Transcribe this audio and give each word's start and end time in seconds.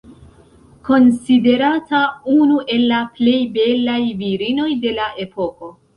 Konsiderata 0.87 2.01
unu 2.37 2.57
el 2.77 2.87
la 2.93 3.03
plej 3.19 3.37
belaj 3.59 4.01
virinoj 4.23 4.69
de 4.87 4.99
la 5.01 5.11
epoko. 5.27 5.75